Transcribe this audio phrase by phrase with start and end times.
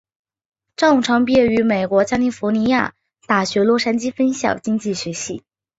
[0.75, 2.95] 张五常毕业于美国加利福尼亚
[3.27, 5.43] 大学洛杉矶分校经济学系。